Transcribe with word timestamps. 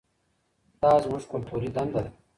دا 0.81 0.91
زموږ 1.03 1.23
کلتوري 1.31 1.69
دنده 1.75 1.99
ده. 2.05 2.11